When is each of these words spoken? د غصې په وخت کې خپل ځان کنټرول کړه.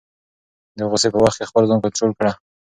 د 0.77 0.79
غصې 0.89 1.09
په 1.13 1.19
وخت 1.23 1.37
کې 1.37 1.49
خپل 1.49 1.63
ځان 1.69 1.79
کنټرول 1.83 2.11
کړه. 2.19 2.31